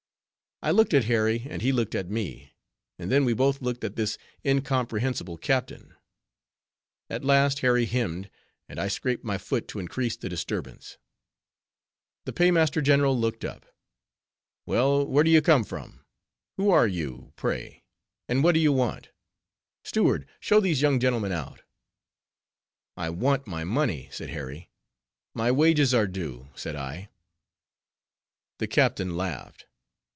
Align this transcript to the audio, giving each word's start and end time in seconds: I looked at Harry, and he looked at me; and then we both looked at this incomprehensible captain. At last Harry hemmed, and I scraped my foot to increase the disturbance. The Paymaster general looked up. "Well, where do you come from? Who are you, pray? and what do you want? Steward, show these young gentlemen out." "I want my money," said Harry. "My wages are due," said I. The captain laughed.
I 0.63 0.69
looked 0.69 0.93
at 0.93 1.05
Harry, 1.05 1.47
and 1.49 1.63
he 1.63 1.71
looked 1.71 1.95
at 1.95 2.11
me; 2.11 2.53
and 2.99 3.11
then 3.11 3.25
we 3.25 3.33
both 3.33 3.63
looked 3.63 3.83
at 3.83 3.95
this 3.95 4.19
incomprehensible 4.45 5.37
captain. 5.39 5.95
At 7.09 7.23
last 7.25 7.61
Harry 7.61 7.85
hemmed, 7.87 8.29
and 8.69 8.79
I 8.79 8.87
scraped 8.87 9.23
my 9.23 9.39
foot 9.39 9.67
to 9.69 9.79
increase 9.79 10.15
the 10.15 10.29
disturbance. 10.29 10.99
The 12.25 12.33
Paymaster 12.33 12.79
general 12.79 13.17
looked 13.19 13.43
up. 13.43 13.75
"Well, 14.67 15.03
where 15.03 15.23
do 15.23 15.31
you 15.31 15.41
come 15.41 15.63
from? 15.63 16.01
Who 16.57 16.69
are 16.69 16.85
you, 16.87 17.33
pray? 17.35 17.83
and 18.29 18.43
what 18.43 18.51
do 18.53 18.59
you 18.59 18.71
want? 18.71 19.09
Steward, 19.83 20.27
show 20.39 20.59
these 20.59 20.79
young 20.83 20.99
gentlemen 20.99 21.31
out." 21.31 21.63
"I 22.95 23.09
want 23.09 23.47
my 23.47 23.63
money," 23.63 24.09
said 24.11 24.29
Harry. 24.29 24.69
"My 25.33 25.51
wages 25.51 25.91
are 25.95 26.05
due," 26.05 26.49
said 26.53 26.75
I. 26.75 27.09
The 28.59 28.67
captain 28.67 29.17
laughed. 29.17 29.65